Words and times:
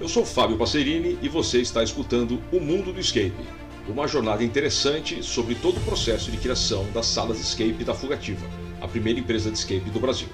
Eu 0.00 0.06
sou 0.06 0.24
Fábio 0.24 0.56
Passerini 0.56 1.18
e 1.20 1.28
você 1.28 1.60
está 1.60 1.82
escutando 1.82 2.40
O 2.52 2.60
Mundo 2.60 2.92
do 2.92 3.00
Escape, 3.00 3.34
uma 3.88 4.06
jornada 4.06 4.44
interessante 4.44 5.24
sobre 5.24 5.56
todo 5.56 5.78
o 5.78 5.84
processo 5.84 6.30
de 6.30 6.36
criação 6.36 6.88
das 6.92 7.06
salas 7.06 7.40
escape 7.40 7.82
da 7.82 7.92
Fugativa, 7.92 8.46
a 8.80 8.86
primeira 8.86 9.18
empresa 9.18 9.50
de 9.50 9.58
escape 9.58 9.90
do 9.90 9.98
Brasil. 9.98 10.28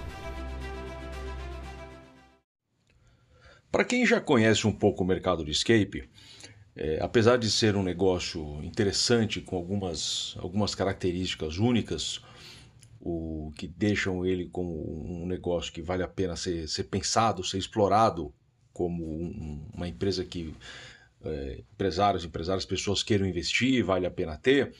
Para 3.72 3.87
quem 3.87 4.04
já 4.04 4.21
conhece 4.21 4.67
um 4.67 4.72
pouco 4.72 5.03
o 5.03 5.06
mercado 5.06 5.42
do 5.42 5.51
escape, 5.51 6.10
é, 6.76 6.99
apesar 7.01 7.38
de 7.38 7.51
ser 7.51 7.74
um 7.74 7.83
negócio 7.83 8.62
interessante 8.62 9.40
com 9.40 9.56
algumas, 9.56 10.37
algumas 10.40 10.74
características 10.74 11.56
únicas, 11.56 12.21
o 13.01 13.51
que 13.56 13.67
deixam 13.67 14.26
ele 14.26 14.44
como 14.44 15.22
um 15.22 15.26
negócio 15.26 15.72
que 15.72 15.81
vale 15.81 16.02
a 16.02 16.09
pena 16.09 16.37
ser, 16.37 16.69
ser 16.69 16.84
pensado, 16.84 17.42
ser 17.42 17.56
explorado 17.56 18.31
como 18.74 19.02
um, 19.02 19.64
uma 19.73 19.88
empresa 19.88 20.24
que 20.24 20.52
é, 21.24 21.60
empresários, 21.73 22.24
empresárias, 22.24 22.66
pessoas 22.66 23.02
queiram 23.02 23.24
investir, 23.27 23.83
vale 23.83 24.05
a 24.05 24.10
pena 24.10 24.37
ter. 24.37 24.74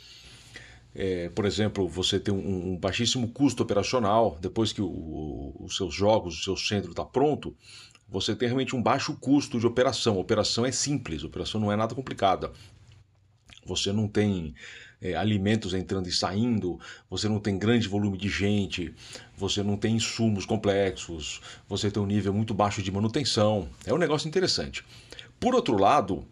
É, 0.95 1.29
por 1.31 1.47
exemplo, 1.47 1.89
você 1.89 2.21
tem 2.21 2.35
um, 2.35 2.73
um, 2.73 2.77
baixíssimo 2.77 3.29
custo 3.29 3.63
operacional, 3.63 4.37
depois 4.41 4.73
que 4.73 4.83
os 4.83 5.77
seus 5.77 5.95
jogos, 5.95 6.39
o 6.39 6.43
seu 6.43 6.57
centro 6.57 6.91
está 6.91 7.05
pronto, 7.05 7.57
você 8.09 8.37
tem 8.37 8.49
realmente 8.49 8.77
um 8.77 8.83
baixo 8.83 9.17
custo 9.17 9.59
de 9.59 9.67
operação. 9.67 10.17
A 10.17 10.21
operação 10.21 10.67
é 10.67 10.71
simples, 10.71 11.25
a 11.25 11.27
operação 11.27 11.61
não 11.61 11.73
é 11.73 11.77
nada 11.77 11.95
complicada. 11.95 12.53
Você 13.67 13.93
não 13.93 14.07
tem 14.07 14.55
é, 15.05 15.15
alimentos 15.15 15.75
entrando 15.75 16.09
e 16.09 16.13
saindo, 16.13 16.81
você 17.11 17.29
não 17.29 17.39
tem 17.39 17.59
grande 17.59 17.87
volume 17.87 18.17
de 18.17 18.31
gente, 18.31 18.95
você 19.37 19.63
não 19.63 19.77
tem 19.77 19.97
insumos 19.97 20.47
complexos, 20.47 21.43
você 21.69 21.91
tem 21.91 22.03
um 22.03 22.07
nível 22.07 22.33
muito 22.33 22.55
baixo 22.55 22.83
de 22.83 22.91
manutenção. 22.91 23.69
É 23.85 23.93
um 23.93 23.99
negócio 23.99 24.27
interessante. 24.27 24.83
Por 25.39 25.55
outro 25.55 25.79
lado, 25.79 26.25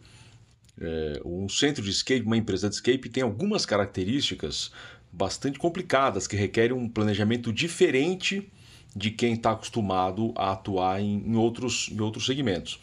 é, 0.80 1.20
um 1.22 1.50
centro 1.50 1.82
de 1.82 1.90
escape, 1.90 2.22
uma 2.22 2.36
empresa 2.36 2.70
de 2.70 2.76
escape, 2.76 3.10
tem 3.10 3.22
algumas 3.22 3.66
características 3.66 4.72
bastante 5.12 5.58
complicadas 5.58 6.26
que 6.26 6.34
requerem 6.34 6.74
um 6.74 6.88
planejamento 6.88 7.52
diferente 7.52 8.50
de 8.96 9.10
quem 9.10 9.34
está 9.34 9.52
acostumado 9.52 10.32
a 10.34 10.52
atuar 10.52 10.98
em, 10.98 11.18
em, 11.26 11.36
outros, 11.36 11.90
em 11.92 12.00
outros 12.00 12.24
segmentos. 12.24 12.80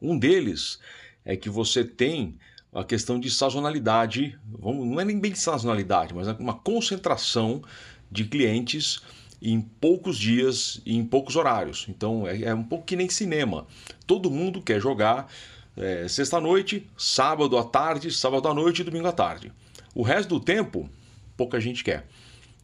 Um 0.00 0.16
deles 0.16 0.78
é 1.24 1.36
que 1.36 1.50
você 1.50 1.82
tem 1.82 2.38
a 2.78 2.84
questão 2.84 3.18
de 3.18 3.28
sazonalidade, 3.28 4.38
não 4.62 5.00
é 5.00 5.04
nem 5.04 5.18
bem 5.18 5.32
de 5.32 5.38
sazonalidade, 5.38 6.14
mas 6.14 6.28
é 6.28 6.32
uma 6.32 6.54
concentração 6.54 7.62
de 8.10 8.24
clientes 8.24 9.02
em 9.42 9.60
poucos 9.60 10.16
dias 10.16 10.80
e 10.86 10.96
em 10.96 11.04
poucos 11.04 11.34
horários. 11.34 11.86
Então 11.88 12.26
é, 12.26 12.42
é 12.42 12.54
um 12.54 12.62
pouco 12.62 12.84
que 12.84 12.94
nem 12.94 13.08
cinema. 13.08 13.66
Todo 14.06 14.30
mundo 14.30 14.62
quer 14.62 14.80
jogar 14.80 15.28
é, 15.76 16.06
sexta-noite, 16.06 16.88
sábado 16.96 17.58
à 17.58 17.64
tarde, 17.64 18.12
sábado 18.12 18.46
à 18.48 18.54
noite 18.54 18.82
e 18.82 18.84
domingo 18.84 19.08
à 19.08 19.12
tarde. 19.12 19.52
O 19.94 20.02
resto 20.02 20.28
do 20.28 20.40
tempo, 20.40 20.88
pouca 21.36 21.60
gente 21.60 21.82
quer. 21.82 22.06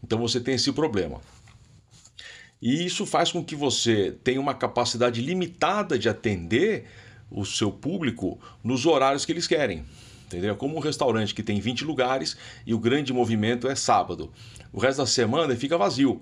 Então 0.03 0.19
você 0.21 0.41
tem 0.41 0.55
esse 0.55 0.73
problema. 0.73 1.21
E 2.63 2.85
isso 2.85 3.05
faz 3.05 3.33
com 3.33 3.45
que 3.45 3.57
você 3.57 4.17
tenha 4.23 4.41
uma 4.41 4.55
capacidade 4.55 5.21
limitada 5.21 5.99
de 5.99 6.09
atender 6.09 6.87
o 7.31 7.45
seu 7.45 7.71
público 7.71 8.39
nos 8.63 8.87
horários 8.87 9.25
que 9.25 9.33
eles 9.33 9.47
querem. 9.47 9.85
Entendeu? 10.35 10.55
É 10.55 10.57
como 10.57 10.77
um 10.77 10.81
restaurante 10.81 11.35
que 11.35 11.43
tem 11.43 11.61
20 11.61 11.85
lugares 11.85 12.37
e 12.67 12.75
o 12.75 12.79
grande 12.79 13.13
movimento 13.13 13.69
é 13.69 13.75
sábado. 13.75 14.33
O 14.73 14.81
resto 14.81 14.99
da 14.99 15.07
semana 15.07 15.55
fica 15.55 15.79
vazio. 15.79 16.21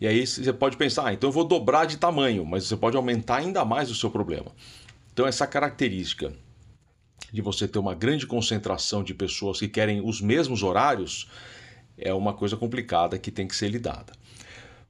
E 0.00 0.06
aí 0.06 0.26
você 0.26 0.52
pode 0.52 0.78
pensar, 0.78 1.08
ah, 1.08 1.12
então 1.12 1.28
eu 1.28 1.32
vou 1.32 1.44
dobrar 1.44 1.84
de 1.84 1.98
tamanho, 1.98 2.44
mas 2.46 2.64
você 2.64 2.76
pode 2.76 2.96
aumentar 2.96 3.36
ainda 3.36 3.64
mais 3.64 3.90
o 3.90 3.94
seu 3.94 4.10
problema. 4.10 4.50
Então 5.12 5.26
essa 5.26 5.46
característica 5.46 6.32
de 7.30 7.42
você 7.42 7.68
ter 7.68 7.78
uma 7.78 7.94
grande 7.94 8.26
concentração 8.26 9.04
de 9.04 9.12
pessoas 9.12 9.58
que 9.58 9.68
querem 9.68 10.00
os 10.00 10.20
mesmos 10.20 10.62
horários 10.62 11.28
é 11.98 12.14
uma 12.14 12.32
coisa 12.32 12.56
complicada 12.56 13.18
que 13.18 13.30
tem 13.30 13.46
que 13.46 13.54
ser 13.54 13.68
lidada. 13.68 14.14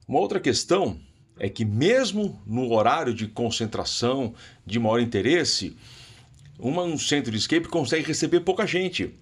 Uma 0.07 0.19
outra 0.19 0.39
questão 0.39 0.97
é 1.37 1.49
que, 1.49 1.65
mesmo 1.65 2.41
no 2.45 2.71
horário 2.71 3.13
de 3.13 3.27
concentração 3.27 4.33
de 4.65 4.79
maior 4.79 4.99
interesse, 4.99 5.75
uma, 6.61 6.83
um 6.83 6.97
centro 6.97 7.31
de 7.31 7.37
escape 7.37 7.67
consegue 7.67 8.05
receber 8.05 8.41
pouca 8.41 8.67
gente. 8.67 9.13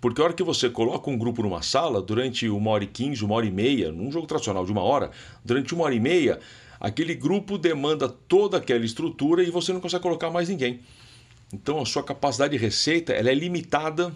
Porque 0.00 0.20
a 0.20 0.24
hora 0.24 0.32
que 0.32 0.42
você 0.42 0.70
coloca 0.70 1.10
um 1.10 1.18
grupo 1.18 1.42
numa 1.42 1.60
sala, 1.60 2.00
durante 2.00 2.48
uma 2.48 2.70
hora 2.70 2.84
e 2.84 2.86
quinze, 2.86 3.22
uma 3.22 3.34
hora 3.34 3.44
e 3.44 3.50
meia, 3.50 3.92
num 3.92 4.10
jogo 4.10 4.26
tradicional 4.26 4.64
de 4.64 4.72
uma 4.72 4.82
hora, 4.82 5.10
durante 5.44 5.74
uma 5.74 5.84
hora 5.84 5.94
e 5.94 6.00
meia, 6.00 6.40
aquele 6.80 7.14
grupo 7.14 7.58
demanda 7.58 8.08
toda 8.08 8.56
aquela 8.56 8.84
estrutura 8.84 9.42
e 9.42 9.50
você 9.50 9.74
não 9.74 9.80
consegue 9.80 10.02
colocar 10.02 10.30
mais 10.30 10.48
ninguém. 10.48 10.80
Então 11.52 11.82
a 11.82 11.84
sua 11.84 12.02
capacidade 12.02 12.56
de 12.56 12.64
receita 12.64 13.12
ela 13.12 13.30
é 13.30 13.34
limitada 13.34 14.10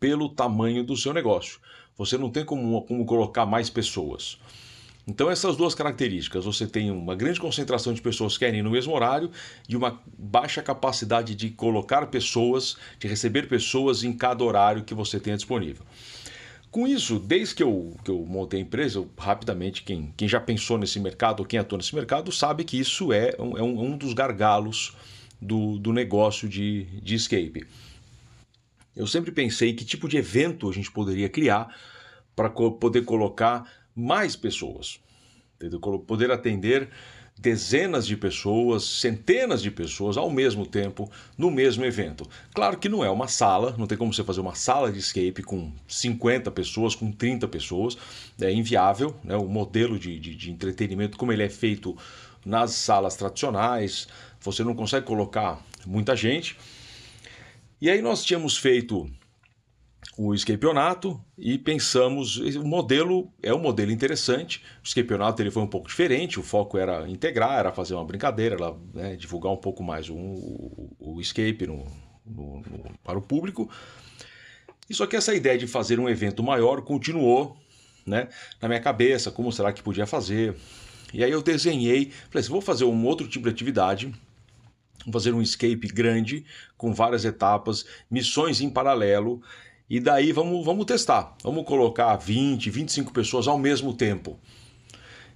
pelo 0.00 0.30
tamanho 0.30 0.82
do 0.82 0.96
seu 0.96 1.12
negócio. 1.12 1.60
Você 1.98 2.16
não 2.16 2.30
tem 2.30 2.44
como, 2.44 2.80
como 2.82 3.04
colocar 3.04 3.44
mais 3.44 3.68
pessoas. 3.68 4.38
Então, 5.06 5.28
essas 5.28 5.56
duas 5.56 5.74
características, 5.74 6.44
você 6.44 6.66
tem 6.66 6.90
uma 6.90 7.16
grande 7.16 7.40
concentração 7.40 7.92
de 7.92 8.00
pessoas 8.00 8.34
que 8.34 8.44
querem 8.44 8.62
no 8.62 8.70
mesmo 8.70 8.94
horário 8.94 9.30
e 9.68 9.74
uma 9.74 10.00
baixa 10.16 10.62
capacidade 10.62 11.34
de 11.34 11.50
colocar 11.50 12.06
pessoas, 12.06 12.76
de 13.00 13.08
receber 13.08 13.48
pessoas 13.48 14.04
em 14.04 14.12
cada 14.12 14.44
horário 14.44 14.84
que 14.84 14.94
você 14.94 15.18
tenha 15.18 15.36
disponível. 15.36 15.84
Com 16.70 16.86
isso, 16.86 17.18
desde 17.18 17.54
que 17.54 17.62
eu, 17.62 17.94
que 18.02 18.10
eu 18.10 18.24
montei 18.24 18.60
a 18.60 18.62
empresa, 18.62 18.98
eu, 18.98 19.10
rapidamente, 19.18 19.82
quem, 19.82 20.14
quem 20.16 20.28
já 20.28 20.40
pensou 20.40 20.78
nesse 20.78 20.98
mercado 21.00 21.40
ou 21.40 21.46
quem 21.46 21.58
atua 21.58 21.76
nesse 21.76 21.94
mercado 21.94 22.32
sabe 22.32 22.64
que 22.64 22.78
isso 22.78 23.12
é 23.12 23.34
um, 23.38 23.58
é 23.58 23.62
um, 23.62 23.96
dos 23.96 24.14
gargalos 24.14 24.96
do, 25.40 25.78
do 25.78 25.92
negócio 25.92 26.48
de, 26.48 26.84
de 27.02 27.14
escape. 27.14 27.66
Eu 28.96 29.06
sempre 29.06 29.32
pensei 29.32 29.74
que 29.74 29.84
tipo 29.84 30.08
de 30.08 30.16
evento 30.16 30.70
a 30.70 30.72
gente 30.72 30.90
poderia 30.90 31.28
criar 31.28 31.76
para 32.34 32.48
co 32.48 32.72
poder 32.72 33.04
colocar 33.04 33.70
mais 33.94 34.36
pessoas, 34.36 35.00
entendeu? 35.56 35.80
poder 35.80 36.30
atender 36.30 36.88
dezenas 37.38 38.06
de 38.06 38.16
pessoas, 38.16 38.84
centenas 38.84 39.62
de 39.62 39.70
pessoas 39.70 40.16
ao 40.16 40.30
mesmo 40.30 40.66
tempo 40.66 41.10
no 41.36 41.50
mesmo 41.50 41.84
evento. 41.84 42.28
Claro 42.54 42.78
que 42.78 42.88
não 42.88 43.04
é 43.04 43.10
uma 43.10 43.26
sala, 43.26 43.74
não 43.76 43.86
tem 43.86 43.98
como 43.98 44.12
você 44.12 44.22
fazer 44.22 44.40
uma 44.40 44.54
sala 44.54 44.92
de 44.92 44.98
escape 44.98 45.42
com 45.42 45.72
50 45.88 46.50
pessoas, 46.50 46.94
com 46.94 47.10
30 47.10 47.48
pessoas, 47.48 47.96
é 48.40 48.52
inviável. 48.52 49.16
Né? 49.24 49.36
O 49.36 49.48
modelo 49.48 49.98
de, 49.98 50.18
de, 50.18 50.36
de 50.36 50.50
entretenimento, 50.50 51.18
como 51.18 51.32
ele 51.32 51.42
é 51.42 51.48
feito 51.48 51.96
nas 52.44 52.72
salas 52.72 53.16
tradicionais, 53.16 54.06
você 54.40 54.62
não 54.62 54.74
consegue 54.74 55.06
colocar 55.06 55.64
muita 55.86 56.14
gente. 56.14 56.56
E 57.80 57.90
aí 57.90 58.00
nós 58.00 58.24
tínhamos 58.24 58.56
feito 58.56 59.10
o 60.16 60.34
escapionato 60.34 61.18
e 61.38 61.56
pensamos, 61.56 62.36
o 62.56 62.64
modelo 62.64 63.32
é 63.42 63.52
um 63.52 63.58
modelo 63.58 63.90
interessante, 63.90 64.62
o 64.82 64.86
escapionato 64.86 65.40
ele 65.40 65.50
foi 65.50 65.62
um 65.62 65.66
pouco 65.66 65.88
diferente, 65.88 66.38
o 66.38 66.42
foco 66.42 66.76
era 66.76 67.08
integrar, 67.08 67.58
era 67.58 67.72
fazer 67.72 67.94
uma 67.94 68.04
brincadeira, 68.04 68.56
era, 68.56 68.76
né, 68.92 69.16
divulgar 69.16 69.52
um 69.52 69.56
pouco 69.56 69.82
mais 69.82 70.10
o, 70.10 70.14
o, 70.14 70.96
o 70.98 71.20
escape 71.20 71.66
no, 71.66 71.86
no, 72.26 72.56
no, 72.58 72.98
para 73.02 73.18
o 73.18 73.22
público, 73.22 73.70
e 74.88 74.94
só 74.94 75.06
que 75.06 75.16
essa 75.16 75.34
ideia 75.34 75.56
de 75.56 75.66
fazer 75.66 75.98
um 75.98 76.08
evento 76.08 76.42
maior 76.42 76.82
continuou 76.82 77.56
né, 78.04 78.28
na 78.60 78.68
minha 78.68 78.80
cabeça, 78.80 79.30
como 79.30 79.50
será 79.50 79.72
que 79.72 79.82
podia 79.82 80.06
fazer, 80.06 80.54
e 81.14 81.24
aí 81.24 81.30
eu 81.30 81.42
desenhei, 81.42 82.10
falei 82.28 82.40
assim, 82.40 82.50
vou 82.50 82.60
fazer 82.60 82.84
um 82.84 83.06
outro 83.06 83.26
tipo 83.26 83.44
de 83.44 83.50
atividade, 83.50 84.12
vou 85.06 85.12
fazer 85.14 85.32
um 85.32 85.40
escape 85.40 85.88
grande, 85.88 86.44
com 86.76 86.92
várias 86.92 87.24
etapas, 87.24 87.86
missões 88.10 88.60
em 88.60 88.68
paralelo, 88.68 89.42
e 89.92 90.00
daí 90.00 90.32
vamos, 90.32 90.64
vamos 90.64 90.86
testar. 90.86 91.36
Vamos 91.44 91.66
colocar 91.66 92.16
20, 92.16 92.70
25 92.70 93.12
pessoas 93.12 93.46
ao 93.46 93.58
mesmo 93.58 93.92
tempo. 93.92 94.40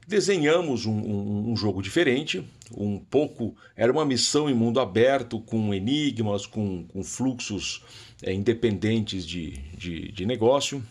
Desenhamos 0.08 0.86
um, 0.86 0.94
um, 0.94 1.52
um 1.52 1.56
jogo 1.58 1.82
diferente, 1.82 2.42
um 2.74 2.98
pouco. 2.98 3.54
Era 3.76 3.92
uma 3.92 4.06
missão 4.06 4.48
em 4.48 4.54
mundo 4.54 4.80
aberto, 4.80 5.40
com 5.40 5.74
enigmas, 5.74 6.46
com, 6.46 6.86
com 6.86 7.04
fluxos 7.04 7.84
é, 8.22 8.32
independentes 8.32 9.26
de, 9.26 9.58
de, 9.76 10.10
de 10.10 10.24
negócio, 10.24 10.82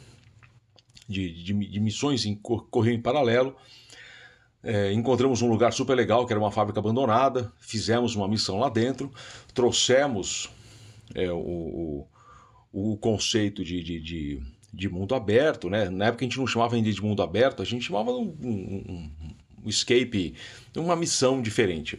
de, 1.09 1.33
de, 1.33 1.51
de, 1.51 1.79
missões 1.79 2.23
em 2.23 2.35
correr 2.35 2.93
em 2.93 3.01
paralelo. 3.01 3.55
É, 4.61 4.93
encontramos 4.93 5.41
um 5.41 5.49
lugar 5.49 5.73
super 5.73 5.95
legal, 5.95 6.27
que 6.27 6.31
era 6.31 6.39
uma 6.39 6.51
fábrica 6.51 6.79
abandonada, 6.79 7.51
fizemos 7.59 8.13
uma 8.13 8.27
missão 8.27 8.59
lá 8.59 8.69
dentro, 8.69 9.11
trouxemos 9.55 10.51
é, 11.15 11.31
o, 11.31 12.05
o 12.77 12.97
conceito 12.97 13.63
de, 13.63 13.81
de, 13.81 14.01
de, 14.01 14.41
de, 14.73 14.89
mundo 14.89 15.15
aberto, 15.15 15.69
né? 15.69 15.89
Na 15.89 16.07
época 16.07 16.25
a 16.25 16.27
gente 16.27 16.37
não 16.37 16.45
chamava 16.45 16.75
ainda 16.75 16.91
de 16.91 17.01
mundo 17.01 17.23
aberto, 17.23 17.61
a 17.61 17.65
gente 17.65 17.85
chamava 17.85 18.11
um, 18.11 18.35
um, 18.41 19.11
um 19.63 19.69
escape, 19.69 20.33
uma 20.75 20.93
missão 20.93 21.41
diferente. 21.41 21.97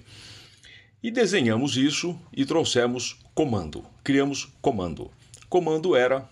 E 1.02 1.10
desenhamos 1.10 1.78
isso 1.78 2.14
e 2.30 2.44
trouxemos 2.44 3.18
comando. 3.34 3.86
Criamos 4.04 4.52
comando. 4.60 5.10
Comando 5.48 5.96
era 5.96 6.28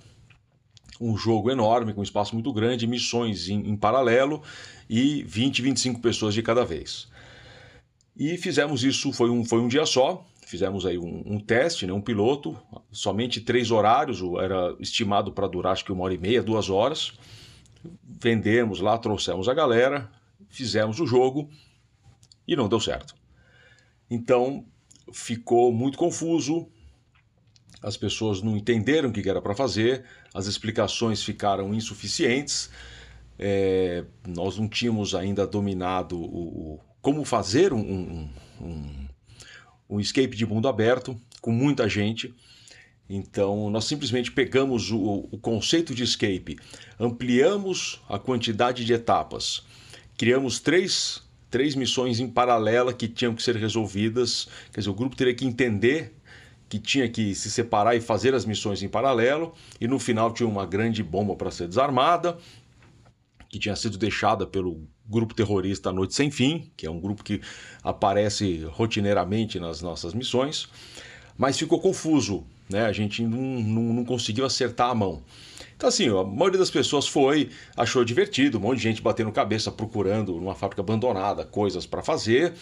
um 1.01 1.17
jogo 1.17 1.51
enorme, 1.51 1.95
com 1.95 2.01
um 2.01 2.05
espaço 2.05 2.35
muito 2.35 2.53
grande, 2.53 2.87
missões 2.87 3.49
em, 3.49 3.71
em 3.71 3.75
paralelo 3.75 4.43
e 4.91 5.23
20, 5.23 5.63
25 5.63 6.01
pessoas 6.01 6.35
de 6.35 6.43
cada 6.43 6.67
vez. 6.67 7.09
E 8.15 8.37
fizemos 8.37 8.85
isso, 8.85 9.11
foi 9.11 9.31
um, 9.31 9.43
foi 9.43 9.61
um 9.61 9.69
dia 9.69 9.87
só, 9.87 10.23
fizemos 10.55 10.87
aí 10.87 10.97
um, 10.97 11.23
um, 11.27 11.41
teste, 11.41 11.85
né, 11.85 11.93
um 11.93 12.01
piloto, 12.01 12.57
somente 12.93 13.41
três 13.41 13.73
horários, 13.73 14.23
era 14.41 14.77
estimado 14.79 15.33
para 15.33 15.49
durar 15.49 15.73
acho 15.73 15.85
que 15.85 15.91
uma 15.91 16.05
hora 16.05 16.15
e 16.15 16.19
meia, 16.19 16.41
duas 16.41 16.71
horas. 16.71 17.13
Vendemos 18.05 18.79
lá, 18.79 18.97
trouxemos 18.97 19.49
a 19.49 19.55
galera, 19.55 20.09
fizemos 20.49 21.01
o 21.01 21.07
jogo 21.09 21.51
e 22.47 22.55
não 22.55 22.69
deu 22.69 22.79
certo. 22.79 23.17
Então 24.09 24.65
ficou 25.13 25.73
muito 25.73 25.99
confuso, 25.99 26.69
as 27.83 27.97
pessoas 27.97 28.41
não 28.41 28.57
entenderam 28.57 29.09
o 29.11 29.13
que 29.13 29.29
era 29.29 29.43
para 29.43 29.57
fazer, 29.57 30.05
as 30.33 30.47
explicações 30.47 31.21
ficaram 31.25 31.75
insuficientes, 31.75 32.71
é, 33.37 34.05
nós 34.25 34.57
não 34.57 34.69
tínhamos 34.69 35.17
ainda 35.17 35.49
dominado 35.49 36.17
o, 36.17 36.75
o 36.75 36.81
como 37.03 37.25
fazer 37.25 37.73
um, 37.73 37.81
um, 37.81 38.01
um, 38.01 38.31
um, 39.95 40.01
escape 40.01 40.37
de 40.37 40.47
mundo 40.47 40.69
aberto 40.69 41.17
com 41.41 41.51
muita 41.51 41.89
gente. 41.89 42.35
Então, 43.09 43.69
nós 43.71 43.85
simplesmente 43.85 44.33
pegamos 44.33 44.91
o, 44.91 45.29
o 45.31 45.39
conceito 45.39 45.95
de 45.95 46.03
escape, 46.03 46.59
ampliamos 46.99 48.01
a 48.09 48.19
quantidade 48.19 48.85
de 48.85 48.95
etapas, 48.95 49.63
criamos 50.17 50.59
três, 50.59 51.23
três 51.51 51.75
missões 51.75 52.19
em 52.19 52.29
paralela 52.29 52.95
que 52.95 53.07
tinham 53.07 53.35
que 53.35 53.43
ser 53.43 53.57
resolvidas. 53.57 54.49
Quer 54.73 54.81
dizer, 54.81 54.91
o 54.91 54.95
grupo 54.95 55.15
teria 55.15 55.35
que 55.35 55.45
entender 55.45 56.15
que 56.67 56.79
tinha 56.79 57.09
que 57.09 57.35
se 57.35 57.51
separar 57.51 57.95
e 57.95 58.01
fazer 58.01 58.35
as 58.35 58.45
missões 58.45 58.83
em 58.83 58.89
paralelo, 58.89 59.55
e 59.81 59.87
no 59.87 59.99
final 59.99 60.33
tinha 60.33 60.49
uma 60.49 60.67
grande 60.67 61.03
bomba 61.03 61.37
para 61.37 61.51
ser 61.51 61.69
desarmada, 61.69 62.39
que 63.55 63.59
tinha 63.61 63.77
sido 63.77 63.97
deixada 63.97 64.45
pelo 64.49 64.83
grupo 65.07 65.33
terrorista 65.33 65.93
Noite 65.93 66.13
Sem 66.13 66.29
Fim, 66.29 66.73
que 66.77 66.89
é 66.89 66.91
um 66.91 66.99
grupo 66.99 67.23
que 67.23 67.41
aparece 67.85 68.65
rotineiramente 68.73 69.61
nas 69.61 69.81
nossas 69.81 70.13
missões, 70.13 70.69
mas 71.39 71.57
ficou 71.57 71.79
confuso, 71.79 72.45
né? 72.69 72.85
A 72.85 72.93
gente 72.93 73.23
não, 73.23 73.39
não, 73.39 73.83
não 73.95 74.05
conseguiu 74.05 74.45
acertar 74.45 74.91
a 74.91 74.95
mão. 74.95 75.23
Então, 75.77 75.89
assim, 75.89 76.09
a 76.09 76.25
maioria 76.25 76.59
das 76.59 76.71
pessoas 76.71 77.07
foi, 77.07 77.51
achou 77.77 78.05
divertido, 78.05 78.59
um 78.59 78.63
monte 78.63 78.79
de 78.79 78.83
gente 78.83 79.01
batendo 79.01 79.31
cabeça 79.31 79.71
procurando 79.71 80.33
numa 80.33 80.57
fábrica 80.57 80.83
abandonada 80.83 81.45
coisas 81.45 81.87
para 81.87 82.03
fazer, 82.03 82.55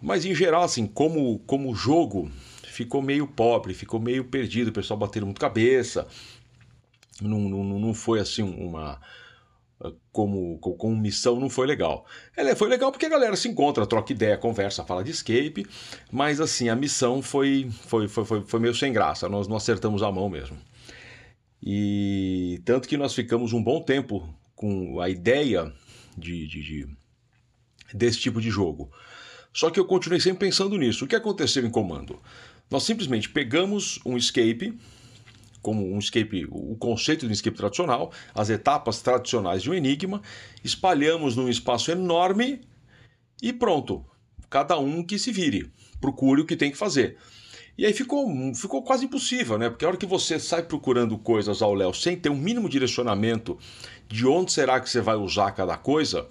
mas 0.00 0.24
em 0.24 0.36
geral, 0.36 0.62
assim, 0.62 0.86
como, 0.86 1.40
como 1.48 1.74
jogo, 1.74 2.30
ficou 2.62 3.02
meio 3.02 3.26
pobre, 3.26 3.74
ficou 3.74 3.98
meio 3.98 4.22
perdido, 4.22 4.68
o 4.68 4.72
pessoal 4.72 5.00
batendo 5.00 5.26
muito 5.26 5.40
cabeça, 5.40 6.06
não, 7.20 7.40
não, 7.40 7.64
não 7.80 7.92
foi 7.92 8.20
assim 8.20 8.42
uma 8.42 9.00
como, 10.10 10.58
como 10.58 10.96
missão 10.96 11.38
não 11.38 11.48
foi 11.48 11.66
legal. 11.66 12.04
Ela 12.36 12.54
foi 12.56 12.68
legal 12.68 12.90
porque 12.90 13.06
a 13.06 13.10
galera 13.10 13.36
se 13.36 13.48
encontra, 13.48 13.86
troca 13.86 14.12
ideia, 14.12 14.36
conversa, 14.36 14.84
fala 14.84 15.04
de 15.04 15.10
escape, 15.10 15.66
mas 16.10 16.40
assim, 16.40 16.68
a 16.68 16.74
missão 16.74 17.22
foi, 17.22 17.70
foi, 17.82 18.08
foi, 18.08 18.24
foi, 18.24 18.40
foi 18.42 18.60
meio 18.60 18.74
sem 18.74 18.92
graça, 18.92 19.28
nós 19.28 19.46
não 19.46 19.56
acertamos 19.56 20.02
a 20.02 20.10
mão 20.10 20.28
mesmo. 20.28 20.56
E 21.62 22.60
tanto 22.64 22.88
que 22.88 22.96
nós 22.96 23.14
ficamos 23.14 23.52
um 23.52 23.62
bom 23.62 23.80
tempo 23.80 24.28
com 24.54 25.00
a 25.00 25.08
ideia 25.08 25.72
de, 26.16 26.46
de, 26.46 26.62
de 26.62 26.88
desse 27.94 28.18
tipo 28.18 28.40
de 28.40 28.50
jogo. 28.50 28.90
Só 29.52 29.70
que 29.70 29.80
eu 29.80 29.84
continuei 29.84 30.20
sempre 30.20 30.46
pensando 30.46 30.76
nisso. 30.76 31.04
O 31.04 31.08
que 31.08 31.16
aconteceu 31.16 31.64
em 31.64 31.70
comando? 31.70 32.20
Nós 32.70 32.82
simplesmente 32.82 33.28
pegamos 33.28 33.98
um 34.04 34.16
escape 34.16 34.78
como 35.62 35.92
um 35.92 35.98
escape, 35.98 36.46
o 36.50 36.76
conceito 36.76 37.20
de 37.20 37.28
um 37.28 37.32
escape 37.32 37.56
tradicional, 37.56 38.12
as 38.34 38.50
etapas 38.50 39.00
tradicionais 39.00 39.62
de 39.62 39.70
um 39.70 39.74
enigma, 39.74 40.22
espalhamos 40.62 41.36
num 41.36 41.48
espaço 41.48 41.90
enorme 41.90 42.60
e 43.42 43.52
pronto. 43.52 44.04
Cada 44.48 44.78
um 44.78 45.02
que 45.02 45.18
se 45.18 45.30
vire, 45.30 45.70
procure 46.00 46.40
o 46.40 46.46
que 46.46 46.56
tem 46.56 46.70
que 46.70 46.76
fazer. 46.76 47.16
E 47.76 47.86
aí 47.86 47.92
ficou, 47.92 48.26
ficou 48.54 48.82
quase 48.82 49.04
impossível, 49.04 49.56
né? 49.56 49.70
Porque 49.70 49.84
a 49.84 49.88
hora 49.88 49.96
que 49.96 50.06
você 50.06 50.40
sai 50.40 50.64
procurando 50.64 51.16
coisas 51.16 51.62
ao 51.62 51.72
léu 51.74 51.94
sem 51.94 52.16
ter 52.16 52.28
um 52.28 52.36
mínimo 52.36 52.68
direcionamento 52.68 53.56
de 54.08 54.26
onde 54.26 54.52
será 54.52 54.80
que 54.80 54.90
você 54.90 55.00
vai 55.00 55.14
usar 55.14 55.52
cada 55.52 55.76
coisa, 55.76 56.26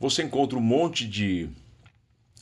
você 0.00 0.24
encontra 0.24 0.58
um 0.58 0.62
monte 0.62 1.06
de, 1.06 1.48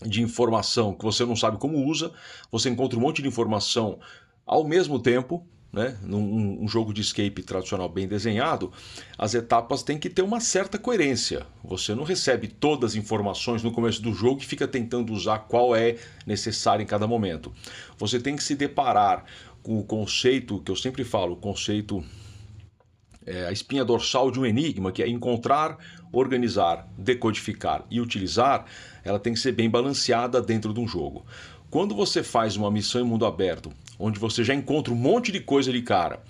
de 0.06 0.22
informação 0.22 0.94
que 0.94 1.04
você 1.04 1.26
não 1.26 1.36
sabe 1.36 1.58
como 1.58 1.84
usa, 1.84 2.12
você 2.50 2.70
encontra 2.70 2.98
um 2.98 3.02
monte 3.02 3.20
de 3.20 3.28
informação 3.28 3.98
ao 4.46 4.64
mesmo 4.64 4.98
tempo, 4.98 5.46
né, 5.72 5.96
num 6.02 6.62
um 6.62 6.68
jogo 6.68 6.92
de 6.92 7.00
escape 7.00 7.42
tradicional 7.42 7.88
bem 7.88 8.08
desenhado, 8.08 8.72
as 9.16 9.34
etapas 9.34 9.82
têm 9.82 9.98
que 9.98 10.10
ter 10.10 10.22
uma 10.22 10.40
certa 10.40 10.78
coerência. 10.78 11.46
Você 11.62 11.94
não 11.94 12.04
recebe 12.04 12.48
todas 12.48 12.92
as 12.92 12.96
informações 12.96 13.62
no 13.62 13.72
começo 13.72 14.02
do 14.02 14.12
jogo 14.12 14.40
e 14.40 14.44
fica 14.46 14.66
tentando 14.66 15.12
usar 15.12 15.40
qual 15.40 15.74
é 15.74 15.96
necessário 16.26 16.82
em 16.82 16.86
cada 16.86 17.06
momento. 17.06 17.52
Você 17.98 18.18
tem 18.18 18.34
que 18.36 18.42
se 18.42 18.54
deparar 18.54 19.24
com 19.62 19.78
o 19.78 19.84
conceito 19.84 20.60
que 20.60 20.70
eu 20.70 20.76
sempre 20.76 21.04
falo, 21.04 21.34
o 21.34 21.36
conceito 21.36 22.04
é, 23.26 23.46
a 23.46 23.52
espinha 23.52 23.84
dorsal 23.84 24.30
de 24.30 24.40
um 24.40 24.46
enigma, 24.46 24.90
que 24.90 25.02
é 25.02 25.08
encontrar, 25.08 25.78
organizar, 26.12 26.88
decodificar 26.96 27.84
e 27.90 28.00
utilizar, 28.00 28.64
ela 29.04 29.20
tem 29.20 29.34
que 29.34 29.38
ser 29.38 29.52
bem 29.52 29.68
balanceada 29.68 30.40
dentro 30.40 30.72
de 30.72 30.80
um 30.80 30.88
jogo. 30.88 31.24
Quando 31.70 31.94
você 31.94 32.24
faz 32.24 32.56
uma 32.56 32.68
missão 32.68 33.00
em 33.00 33.04
mundo 33.04 33.24
aberto, 33.24 33.72
onde 33.96 34.18
você 34.18 34.42
já 34.42 34.52
encontra 34.52 34.92
um 34.92 34.96
monte 34.96 35.30
de 35.30 35.38
coisa 35.38 35.70
de 35.70 35.80
cara, 35.82 36.20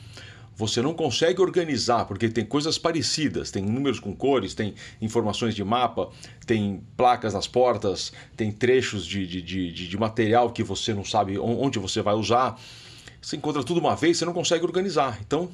você 0.54 0.82
não 0.82 0.92
consegue 0.92 1.40
organizar, 1.40 2.04
porque 2.04 2.28
tem 2.28 2.44
coisas 2.44 2.76
parecidas, 2.76 3.50
tem 3.50 3.64
números 3.64 3.98
com 3.98 4.14
cores, 4.14 4.52
tem 4.52 4.74
informações 5.00 5.54
de 5.54 5.64
mapa, 5.64 6.10
tem 6.44 6.82
placas 6.94 7.32
nas 7.32 7.46
portas, 7.46 8.12
tem 8.36 8.52
trechos 8.52 9.06
de, 9.06 9.26
de, 9.26 9.40
de, 9.40 9.88
de 9.88 9.98
material 9.98 10.50
que 10.50 10.62
você 10.62 10.92
não 10.92 11.06
sabe 11.06 11.38
onde 11.38 11.78
você 11.78 12.02
vai 12.02 12.14
usar. 12.14 12.60
Você 13.22 13.36
encontra 13.36 13.64
tudo 13.64 13.80
uma 13.80 13.96
vez, 13.96 14.18
você 14.18 14.26
não 14.26 14.34
consegue 14.34 14.66
organizar. 14.66 15.18
Então, 15.26 15.50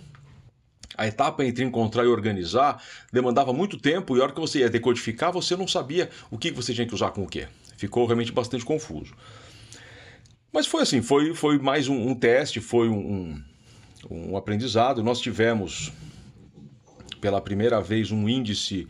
a 0.97 1.06
etapa 1.06 1.44
entre 1.44 1.65
encontrar 1.65 2.05
e 2.05 2.09
organizar 2.09 2.82
demandava 3.12 3.53
muito 3.53 3.79
tempo 3.79 4.17
e 4.17 4.21
a 4.21 4.25
hora 4.25 4.32
que 4.32 4.41
você 4.41 4.59
ia 4.59 4.69
decodificar, 4.69 5.31
você 5.31 5.55
não 5.55 5.69
sabia 5.69 6.11
o 6.29 6.37
que 6.37 6.50
você 6.50 6.75
tinha 6.75 6.89
que 6.89 6.94
usar 6.94 7.12
com 7.12 7.23
o 7.23 7.29
que. 7.29 7.47
Ficou 7.77 8.05
realmente 8.05 8.32
bastante 8.32 8.65
confuso. 8.65 9.15
Mas 10.56 10.67
foi 10.67 10.81
assim, 10.81 11.03
foi, 11.03 11.35
foi 11.35 11.58
mais 11.58 11.87
um, 11.87 12.08
um 12.08 12.14
teste, 12.14 12.62
foi 12.62 12.88
um, 12.88 13.38
um, 14.11 14.35
aprendizado. 14.38 15.03
Nós 15.03 15.20
tivemos 15.20 15.93
pela 17.20 17.43
primeira 17.43 17.79
vez 17.82 18.11
um 18.11 18.26
índice 18.26 18.88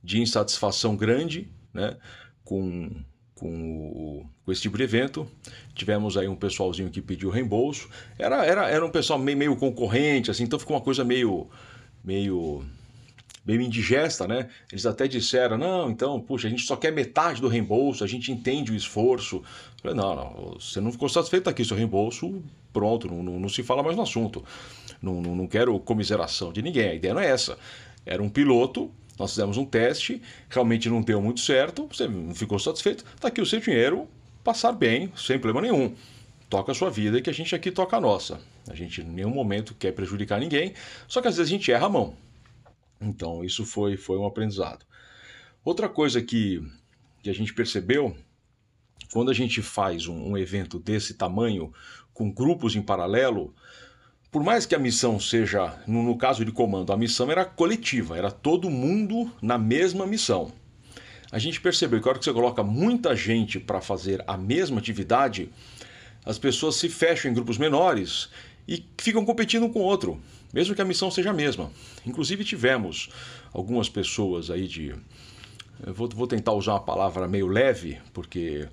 de 0.00 0.20
insatisfação 0.20 0.94
grande, 0.94 1.50
né, 1.74 1.96
com, 2.44 3.02
com, 3.34 4.30
com 4.44 4.52
esse 4.52 4.62
tipo 4.62 4.76
de 4.76 4.84
evento. 4.84 5.28
Tivemos 5.74 6.16
aí 6.16 6.28
um 6.28 6.36
pessoalzinho 6.36 6.88
que 6.88 7.02
pediu 7.02 7.30
reembolso. 7.30 7.90
Era, 8.16 8.46
era, 8.46 8.70
era 8.70 8.86
um 8.86 8.90
pessoal 8.90 9.18
meio, 9.18 9.36
meio 9.36 9.56
concorrente, 9.56 10.30
assim, 10.30 10.44
então 10.44 10.56
ficou 10.56 10.76
uma 10.76 10.82
coisa 10.84 11.02
meio, 11.02 11.48
meio 12.04 12.64
meio 13.48 13.62
indigesta, 13.62 14.28
né? 14.28 14.50
Eles 14.70 14.84
até 14.84 15.08
disseram, 15.08 15.56
não, 15.56 15.90
então, 15.90 16.20
puxa, 16.20 16.46
a 16.46 16.50
gente 16.50 16.64
só 16.64 16.76
quer 16.76 16.92
metade 16.92 17.40
do 17.40 17.48
reembolso, 17.48 18.04
a 18.04 18.06
gente 18.06 18.30
entende 18.30 18.70
o 18.70 18.74
esforço. 18.74 19.36
Eu 19.36 19.42
falei, 19.82 19.96
não, 19.96 20.14
não, 20.14 20.56
você 20.60 20.82
não 20.82 20.92
ficou 20.92 21.08
satisfeito 21.08 21.48
aqui, 21.48 21.64
seu 21.64 21.74
reembolso, 21.74 22.42
pronto, 22.74 23.08
não, 23.08 23.22
não, 23.22 23.40
não 23.40 23.48
se 23.48 23.62
fala 23.62 23.82
mais 23.82 23.96
no 23.96 24.02
assunto. 24.02 24.44
Não, 25.00 25.22
não, 25.22 25.34
não 25.34 25.46
quero 25.46 25.78
comiseração 25.80 26.52
de 26.52 26.60
ninguém, 26.60 26.90
a 26.90 26.94
ideia 26.94 27.14
não 27.14 27.22
é 27.22 27.30
essa. 27.30 27.58
Era 28.04 28.22
um 28.22 28.28
piloto, 28.28 28.90
nós 29.18 29.30
fizemos 29.30 29.56
um 29.56 29.64
teste, 29.64 30.20
realmente 30.50 30.90
não 30.90 31.00
deu 31.00 31.22
muito 31.22 31.40
certo, 31.40 31.88
você 31.90 32.06
não 32.06 32.34
ficou 32.34 32.58
satisfeito, 32.58 33.02
tá 33.18 33.28
aqui 33.28 33.40
o 33.40 33.46
seu 33.46 33.60
dinheiro, 33.60 34.06
passar 34.44 34.72
bem, 34.72 35.10
sem 35.16 35.38
problema 35.38 35.66
nenhum. 35.66 35.94
Toca 36.50 36.72
a 36.72 36.74
sua 36.74 36.90
vida 36.90 37.18
e 37.18 37.22
que 37.22 37.30
a 37.30 37.34
gente 37.34 37.54
aqui 37.54 37.70
toca 37.70 37.96
a 37.96 38.00
nossa. 38.00 38.40
A 38.68 38.74
gente 38.74 39.00
em 39.00 39.04
nenhum 39.04 39.30
momento 39.30 39.74
quer 39.74 39.92
prejudicar 39.92 40.38
ninguém, 40.38 40.74
só 41.06 41.22
que 41.22 41.28
às 41.28 41.36
vezes 41.38 41.50
a 41.50 41.54
gente 41.56 41.72
erra 41.72 41.86
a 41.86 41.90
mão. 41.90 42.14
Então, 43.00 43.44
isso 43.44 43.64
foi, 43.64 43.96
foi 43.96 44.18
um 44.18 44.26
aprendizado. 44.26 44.84
Outra 45.64 45.88
coisa 45.88 46.22
que, 46.22 46.62
que 47.22 47.30
a 47.30 47.34
gente 47.34 47.54
percebeu, 47.54 48.16
quando 49.12 49.30
a 49.30 49.34
gente 49.34 49.62
faz 49.62 50.06
um, 50.06 50.30
um 50.30 50.38
evento 50.38 50.78
desse 50.78 51.14
tamanho, 51.14 51.72
com 52.12 52.30
grupos 52.30 52.74
em 52.74 52.82
paralelo, 52.82 53.54
por 54.30 54.42
mais 54.42 54.66
que 54.66 54.74
a 54.74 54.78
missão 54.78 55.18
seja, 55.18 55.78
no, 55.86 56.02
no, 56.02 56.16
caso 56.18 56.44
de 56.44 56.52
comando, 56.52 56.92
a 56.92 56.96
missão 56.96 57.30
era 57.30 57.44
coletiva, 57.44 58.16
era 58.16 58.30
todo 58.30 58.68
mundo 58.68 59.32
na 59.40 59.56
mesma 59.56 60.06
missão. 60.06 60.52
A 61.30 61.38
gente 61.38 61.60
percebeu 61.60 62.00
que 62.00 62.08
a 62.08 62.10
hora 62.10 62.18
que 62.18 62.24
você 62.24 62.32
coloca 62.32 62.62
muita 62.62 63.14
gente 63.14 63.60
para 63.60 63.80
fazer 63.80 64.22
a 64.26 64.36
mesma 64.36 64.78
atividade, 64.78 65.50
as 66.24 66.38
pessoas 66.38 66.76
se 66.76 66.88
fecham 66.88 67.30
em 67.30 67.34
grupos 67.34 67.58
menores 67.58 68.28
e 68.66 68.84
ficam 68.98 69.24
competindo 69.24 69.64
um 69.64 69.72
com 69.72 69.80
o 69.80 69.84
outro 69.84 70.20
mesmo 70.52 70.74
que 70.74 70.82
a 70.82 70.84
missão 70.84 71.10
seja 71.10 71.30
a 71.30 71.34
mesma. 71.34 71.70
Inclusive 72.06 72.44
tivemos 72.44 73.08
algumas 73.52 73.88
pessoas 73.88 74.50
aí 74.50 74.66
de. 74.66 74.94
Eu 75.86 75.94
vou, 75.94 76.08
vou 76.08 76.26
tentar 76.26 76.52
usar 76.52 76.72
uma 76.72 76.80
palavra 76.80 77.28
meio 77.28 77.46
leve, 77.46 77.98
porque 78.12 78.68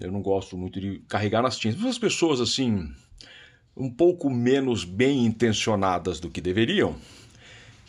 eu 0.00 0.12
não 0.12 0.22
gosto 0.22 0.56
muito 0.56 0.80
de 0.80 1.00
carregar 1.08 1.42
nas 1.42 1.58
tintas. 1.58 1.80
Mas 1.80 1.90
as 1.90 1.98
pessoas 1.98 2.40
assim, 2.40 2.90
um 3.76 3.90
pouco 3.90 4.30
menos 4.30 4.84
bem 4.84 5.24
intencionadas 5.24 6.20
do 6.20 6.30
que 6.30 6.40
deveriam, 6.40 6.94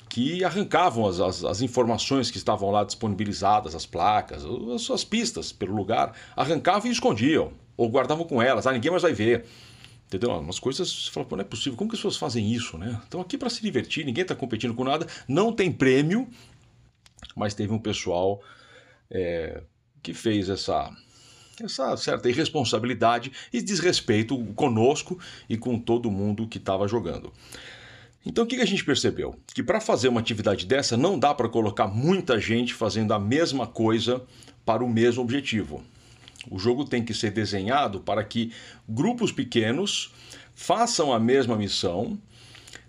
que 0.10 0.44
arrancavam 0.44 1.08
as, 1.08 1.20
as, 1.20 1.44
as, 1.44 1.62
informações 1.62 2.30
que 2.30 2.38
estavam 2.38 2.70
lá 2.72 2.84
disponibilizadas, 2.84 3.76
as 3.76 3.86
placas, 3.86 4.44
as 4.74 4.82
suas 4.82 5.04
pistas 5.04 5.52
pelo 5.52 5.76
lugar, 5.76 6.14
arrancavam 6.36 6.90
e 6.90 6.92
escondiam. 6.92 7.54
ou 7.78 7.90
guardavam 7.90 8.26
com 8.26 8.42
elas, 8.42 8.68
ah, 8.68 8.74
ninguém 8.74 8.92
mais 8.92 9.04
vai 9.04 9.14
ver. 9.14 9.46
Entendeu? 10.12 10.32
Umas 10.32 10.60
coisas, 10.60 10.92
você 10.92 11.10
fala, 11.10 11.26
pô, 11.26 11.38
não 11.38 11.42
é 11.42 11.46
possível, 11.46 11.78
como 11.78 11.90
que 11.90 11.96
as 11.96 12.00
pessoas 12.00 12.18
fazem 12.18 12.52
isso, 12.52 12.78
né? 12.78 13.00
Estão 13.02 13.22
aqui 13.22 13.38
para 13.38 13.50
se 13.50 13.62
divertir, 13.62 14.06
ninguém 14.06 14.24
está 14.24 14.36
competindo 14.36 14.74
com 14.74 14.84
nada, 14.84 15.08
não 15.26 15.54
tem 15.54 15.72
prêmio, 15.72 16.28
mas 17.34 17.54
teve 17.54 17.72
um 17.72 17.80
pessoal 17.80 18.44
é, 19.10 19.64
que 20.04 20.14
fez 20.14 20.50
essa, 20.50 20.92
essa 21.64 21.96
certa 21.96 22.30
irresponsabilidade 22.30 23.32
e 23.54 23.62
desrespeito 23.62 24.38
conosco 24.54 25.18
e 25.48 25.56
com 25.58 25.80
todo 25.80 26.12
mundo 26.12 26.46
que 26.46 26.58
estava 26.58 26.90
jogando. 26.90 27.32
Então 28.26 28.44
o 28.44 28.48
que 28.48 28.58
a 28.58 28.66
gente 28.66 28.84
percebeu? 28.84 29.40
Que 29.56 29.64
para 29.64 29.80
fazer 29.80 30.10
uma 30.10 30.20
atividade 30.20 30.66
dessa 30.66 30.98
não 30.98 31.18
dá 31.18 31.34
para 31.34 31.48
colocar 31.48 31.88
muita 31.88 32.38
gente 32.38 32.74
fazendo 32.74 33.14
a 33.14 33.20
mesma 33.20 33.66
coisa 33.66 34.22
para 34.66 34.84
o 34.84 34.90
mesmo 34.90 35.24
objetivo. 35.24 35.82
O 36.50 36.58
jogo 36.58 36.86
tem 36.86 37.04
que 37.04 37.14
ser 37.14 37.32
desenhado 37.32 38.00
para 38.00 38.24
que 38.24 38.52
grupos 38.88 39.32
pequenos 39.32 40.14
façam 40.56 41.14
a 41.14 41.20
mesma 41.20 41.56
missão, 41.56 42.18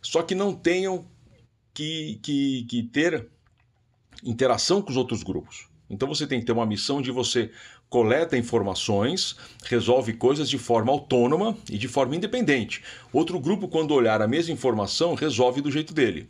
só 0.00 0.23
que 0.23 0.35
não 0.35 0.54
tenham 0.54 1.04
que, 1.75 2.18
que, 2.23 2.64
que 2.68 2.82
ter 2.82 3.28
interação 4.25 4.80
com 4.80 4.90
os 4.90 4.97
outros 4.97 5.23
grupos. 5.23 5.66
Então 5.88 6.09
você 6.09 6.26
tem 6.26 6.40
que 6.40 6.47
ter 6.47 6.52
uma 6.52 6.66
missão 6.66 7.02
de 7.02 7.11
você 7.11 7.50
coleta 7.90 8.38
informações, 8.38 9.37
resolve 9.64 10.14
coisas 10.14 10.49
de 10.49 10.56
forma 10.56 10.90
autônoma 10.90 11.54
e 11.68 11.76
de 11.76 11.87
forma 11.87 12.16
independente. 12.16 12.82
Outro 13.12 13.38
grupo, 13.38 13.68
quando 13.68 13.92
olhar 13.92 14.23
a 14.23 14.26
mesma 14.26 14.54
informação, 14.54 15.14
resolve 15.14 15.61
do 15.61 15.71
jeito 15.71 15.92
dele. 15.92 16.26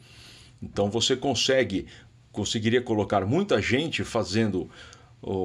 Então 0.61 0.91
você 0.91 1.15
consegue, 1.15 1.87
conseguiria 2.33 2.83
colocar 2.83 3.25
muita 3.25 3.63
gente 3.63 4.03
fazendo 4.03 4.69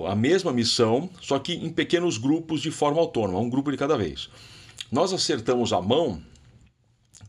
a 0.07 0.15
mesma 0.15 0.51
missão, 0.51 1.09
só 1.21 1.37
que 1.37 1.53
em 1.53 1.69
pequenos 1.69 2.17
grupos 2.17 2.61
de 2.61 2.71
forma 2.71 2.99
autônoma, 2.99 3.39
um 3.39 3.49
grupo 3.49 3.71
de 3.71 3.77
cada 3.77 3.97
vez. 3.97 4.29
Nós 4.91 5.13
acertamos 5.13 5.71
a 5.71 5.81
mão 5.81 6.21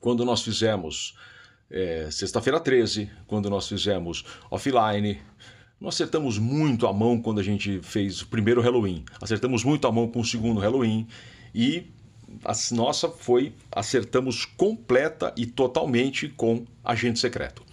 quando 0.01 0.25
nós 0.25 0.43
fizemos 0.43 1.15
é, 1.71 2.09
Sexta-feira 2.11 2.59
13, 2.59 3.11
quando 3.27 3.51
nós 3.51 3.69
fizemos 3.69 4.25
Offline, 4.51 5.21
nós 5.81 5.95
acertamos 5.95 6.39
muito 6.39 6.87
a 6.87 6.93
mão 6.93 7.21
quando 7.21 7.41
a 7.41 7.43
gente 7.43 7.81
fez 7.83 8.23
o 8.23 8.27
primeiro 8.27 8.61
Halloween. 8.61 9.05
Acertamos 9.21 9.63
muito 9.63 9.87
a 9.87 9.93
mão 9.93 10.09
com 10.09 10.21
o 10.21 10.25
segundo 10.25 10.61
Halloween. 10.61 11.07
E 11.55 11.87
a 12.45 12.53
nossa 12.75 13.09
foi 13.09 13.53
acertamos 13.71 14.45
completa 14.45 15.33
e 15.37 15.47
totalmente 15.47 16.29
com 16.29 16.65
Agente 16.85 17.19
Secreto. 17.19 17.68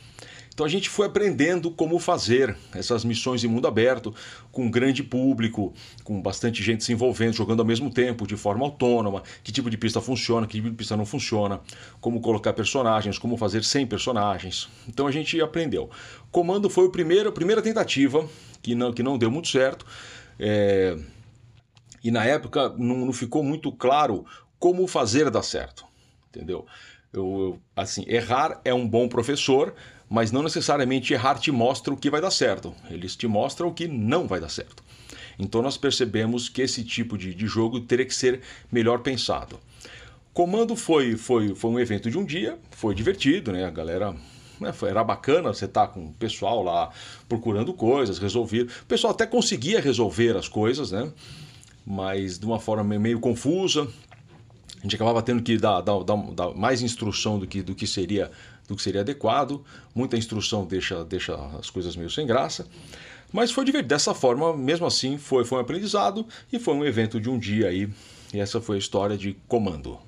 Então 0.56 0.66
a 0.66 0.70
gente 0.70 0.90
foi 0.90 1.06
aprendendo 1.06 1.70
como 1.70 2.00
fazer 2.00 2.56
essas 2.74 3.04
missões 3.04 3.44
em 3.44 3.48
mundo 3.48 3.68
aberto, 3.68 4.16
com 4.54 4.64
um 4.64 4.72
grande 4.72 5.04
público, 5.04 5.74
com 6.02 6.22
bastante 6.22 6.64
gente 6.64 6.82
se 6.82 6.94
envolvendo, 6.94 7.34
jogando 7.34 7.60
ao 7.60 7.66
mesmo 7.66 7.92
tempo, 7.92 8.26
de 8.26 8.38
forma 8.38 8.64
autônoma, 8.64 9.22
que 9.44 9.52
tipo 9.52 9.70
de 9.70 9.78
pista 9.78 10.00
funciona, 10.00 10.48
que 10.48 10.54
tipo 10.54 10.70
de 10.70 10.76
pista 10.78 10.96
não 10.96 11.06
funciona, 11.06 11.60
como 12.00 12.22
colocar 12.22 12.54
personagens, 12.54 13.20
como 13.20 13.36
fazer 13.36 13.66
sem 13.66 13.86
personagens. 13.86 14.70
Então 14.88 15.08
a 15.08 15.12
gente 15.12 15.42
aprendeu. 15.42 15.90
Comando 16.32 16.70
foi 16.70 16.86
o 16.86 16.90
primeiro, 16.90 17.28
a 17.28 17.34
primeira 17.34 17.62
tentativa, 17.62 18.26
que 18.62 18.74
não, 18.74 18.94
que 18.94 19.04
não 19.04 19.18
deu 19.18 19.30
muito 19.30 19.50
certo. 19.50 19.86
É... 20.40 20.98
E 22.02 22.10
na 22.10 22.24
época 22.24 22.70
não, 22.78 23.06
não 23.06 23.12
ficou 23.12 23.44
muito 23.44 23.74
claro 23.74 24.26
como 24.58 24.88
fazer 24.88 25.30
dar 25.30 25.44
certo. 25.44 25.84
Entendeu? 26.30 26.66
Eu, 27.12 27.60
assim, 27.76 28.06
errar 28.08 28.62
é 28.64 28.74
um 28.74 28.88
bom 28.88 29.08
professor, 29.08 29.74
mas 30.16 30.32
não 30.32 30.42
necessariamente 30.42 31.14
errar 31.14 31.36
te 31.36 31.52
mostra 31.52 31.94
o 31.94 31.98
que 31.98 32.10
vai 32.10 32.22
dar 32.22 32.32
certo, 32.32 32.74
eles 32.90 33.18
te 33.18 33.28
mostram 33.28 33.68
o 33.68 33.74
que 33.74 33.86
não 33.86 34.26
vai 34.26 34.40
dar 34.40 34.48
certo. 34.48 34.82
Então 35.38 35.62
nós 35.62 35.76
percebemos 35.76 36.48
que 36.48 36.62
esse 36.62 36.86
tipo 36.86 37.18
de, 37.18 37.36
de 37.36 37.46
jogo 37.46 37.82
teria 37.82 38.06
que 38.06 38.16
ser 38.16 38.40
melhor 38.72 39.00
pensado. 39.00 39.60
Comando 40.34 40.74
foi, 40.74 41.18
foi, 41.18 41.54
foi 41.54 41.70
um 41.70 41.78
evento 41.78 42.10
de 42.10 42.18
um 42.18 42.24
dia, 42.24 42.58
foi 42.72 42.96
divertido, 42.96 43.52
né? 43.52 43.66
A 43.66 43.70
galera 43.70 44.16
né, 44.58 44.74
era 44.84 45.04
bacana 45.04 45.54
você 45.54 45.66
estar 45.66 45.88
tá 45.88 45.94
com 45.94 46.06
o 46.06 46.14
pessoal 46.14 46.64
lá 46.64 46.92
procurando 47.28 47.74
coisas, 47.74 48.18
resolver. 48.18 48.70
O 48.84 48.86
pessoal 48.86 49.12
até 49.12 49.26
conseguia 49.26 49.82
resolver 49.82 50.38
as 50.38 50.48
coisas, 50.48 50.94
né? 50.94 51.12
Mas 51.86 52.40
de 52.40 52.46
uma 52.46 52.58
forma 52.58 52.98
meio 52.98 53.20
confusa. 53.20 53.86
A 54.80 54.82
gente 54.82 54.96
acabava 54.96 55.22
tendo 55.22 55.44
que 55.44 55.58
dar, 55.58 55.82
dar, 55.82 56.02
dar, 56.04 56.16
dar 56.32 56.54
mais 56.54 56.82
instrução 56.82 57.38
do 57.38 57.46
que, 57.46 57.62
do 57.62 57.76
que 57.76 57.86
seria 57.86 58.32
do 58.68 58.76
que 58.76 58.82
seria 58.82 59.02
adequado. 59.02 59.64
Muita 59.94 60.18
instrução 60.18 60.66
deixa, 60.66 61.04
deixa 61.04 61.36
as 61.60 61.70
coisas 61.70 61.96
meio 61.96 62.10
sem 62.10 62.26
graça. 62.26 62.68
Mas 63.32 63.52
foi 63.52 63.66
divertido. 63.66 63.90
Dessa 63.90 64.14
forma, 64.14 64.56
mesmo 64.56 64.86
assim, 64.86 65.18
foi, 65.18 65.44
foi 65.46 65.58
um 65.58 65.62
aprendizado 65.62 66.26
e 66.52 66.60
foi 66.60 66.74
um 66.74 66.86
evento 66.86 67.20
de 67.20 67.30
um 67.30 67.38
dia 67.38 67.68
aí. 67.68 67.90
E 68.34 68.40
essa 68.40 68.62
foi 68.62 68.78
a 68.78 68.80
história 68.80 69.18
de 69.18 69.36
comando. 69.48 70.00